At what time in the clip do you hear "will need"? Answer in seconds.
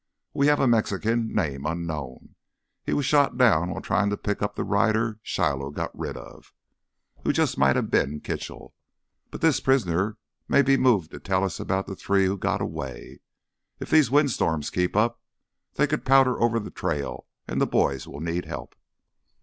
18.07-18.45